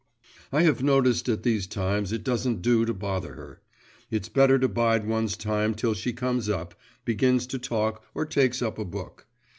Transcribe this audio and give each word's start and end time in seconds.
I 0.51 0.63
have 0.63 0.81
noticed 0.81 1.29
at 1.29 1.43
these 1.43 1.67
times 1.67 2.11
it 2.11 2.23
doesn't 2.23 2.63
do 2.63 2.85
to 2.85 2.91
bother 2.95 3.35
her; 3.35 3.61
it's 4.09 4.29
better 4.29 4.57
to 4.57 4.67
bide 4.67 5.05
one's 5.07 5.37
time 5.37 5.75
till 5.75 5.93
she 5.93 6.11
comes 6.11 6.49
up, 6.49 6.73
begins 7.05 7.45
to 7.45 7.59
talk 7.59 8.03
or 8.15 8.25
takes 8.25 8.63
up 8.63 8.79
a 8.79 8.85
book. 8.85 9.27